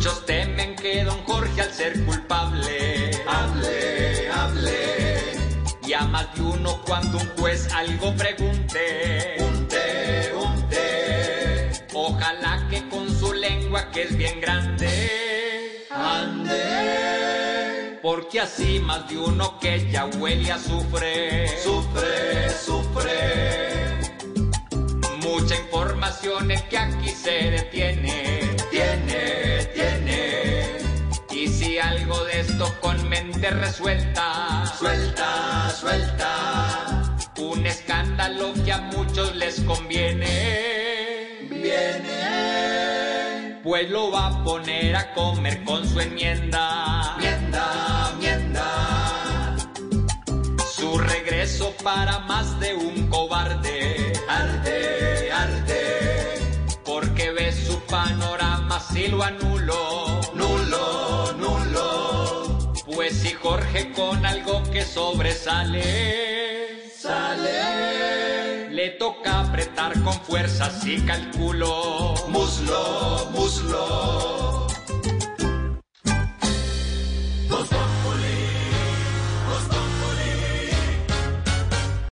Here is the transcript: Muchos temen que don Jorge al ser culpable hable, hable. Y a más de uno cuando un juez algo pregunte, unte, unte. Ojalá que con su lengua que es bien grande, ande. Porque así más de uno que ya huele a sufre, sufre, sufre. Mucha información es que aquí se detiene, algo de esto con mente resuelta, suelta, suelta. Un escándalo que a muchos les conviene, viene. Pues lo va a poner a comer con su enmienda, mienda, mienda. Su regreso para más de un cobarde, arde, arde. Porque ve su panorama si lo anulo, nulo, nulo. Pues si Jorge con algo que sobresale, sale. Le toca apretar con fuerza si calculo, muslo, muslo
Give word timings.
Muchos 0.00 0.24
temen 0.24 0.76
que 0.76 1.04
don 1.04 1.22
Jorge 1.24 1.60
al 1.60 1.74
ser 1.74 2.02
culpable 2.06 3.10
hable, 3.28 4.30
hable. 4.30 5.18
Y 5.86 5.92
a 5.92 6.06
más 6.06 6.34
de 6.34 6.40
uno 6.40 6.80
cuando 6.86 7.18
un 7.18 7.28
juez 7.36 7.70
algo 7.74 8.16
pregunte, 8.16 9.36
unte, 9.40 10.32
unte. 10.34 11.70
Ojalá 11.92 12.66
que 12.70 12.88
con 12.88 13.14
su 13.14 13.34
lengua 13.34 13.90
que 13.90 14.04
es 14.04 14.16
bien 14.16 14.40
grande, 14.40 15.86
ande. 15.90 17.98
Porque 18.00 18.40
así 18.40 18.80
más 18.80 19.06
de 19.06 19.18
uno 19.18 19.58
que 19.60 19.86
ya 19.90 20.06
huele 20.06 20.50
a 20.50 20.58
sufre, 20.58 21.46
sufre, 21.62 22.48
sufre. 22.48 24.00
Mucha 25.18 25.56
información 25.56 26.52
es 26.52 26.62
que 26.62 26.78
aquí 26.78 27.10
se 27.10 27.50
detiene, 27.50 28.29
algo 31.80 32.24
de 32.24 32.40
esto 32.40 32.74
con 32.80 33.08
mente 33.08 33.50
resuelta, 33.50 34.64
suelta, 34.78 35.70
suelta. 35.70 37.16
Un 37.38 37.66
escándalo 37.66 38.52
que 38.64 38.72
a 38.72 38.78
muchos 38.78 39.34
les 39.36 39.60
conviene, 39.62 41.48
viene. 41.50 42.20
Pues 43.62 43.90
lo 43.90 44.10
va 44.10 44.26
a 44.26 44.44
poner 44.44 44.96
a 44.96 45.12
comer 45.14 45.64
con 45.64 45.88
su 45.88 46.00
enmienda, 46.00 47.16
mienda, 47.18 48.12
mienda. 48.18 49.56
Su 50.74 50.98
regreso 50.98 51.74
para 51.82 52.20
más 52.20 52.58
de 52.60 52.74
un 52.74 53.08
cobarde, 53.08 54.12
arde, 54.28 55.32
arde. 55.32 56.38
Porque 56.84 57.30
ve 57.32 57.52
su 57.52 57.78
panorama 57.86 58.80
si 58.80 59.08
lo 59.08 59.22
anulo, 59.22 60.20
nulo, 60.34 60.58
nulo. 60.68 60.89
Pues 63.00 63.16
si 63.16 63.32
Jorge 63.32 63.92
con 63.92 64.26
algo 64.26 64.62
que 64.70 64.82
sobresale, 64.82 65.82
sale. 66.94 68.68
Le 68.68 68.90
toca 68.90 69.40
apretar 69.40 69.98
con 70.02 70.12
fuerza 70.12 70.68
si 70.68 71.00
calculo, 71.06 72.12
muslo, 72.28 73.30
muslo 73.32 74.39